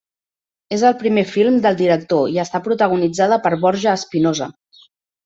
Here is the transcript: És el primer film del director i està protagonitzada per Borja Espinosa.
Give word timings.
És 0.77 0.83
el 0.87 0.93
primer 1.01 1.23
film 1.33 1.59
del 1.65 1.77
director 1.81 2.31
i 2.37 2.39
està 2.45 2.63
protagonitzada 2.69 3.39
per 3.45 3.53
Borja 3.67 3.95
Espinosa. 4.01 4.49